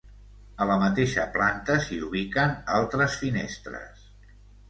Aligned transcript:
A 0.63 0.65
la 0.69 0.75
mateixa 0.83 1.25
planta 1.35 1.75
s'hi 1.83 1.99
ubiquen 2.07 2.57
altres 2.79 3.19
finestres. 3.25 4.09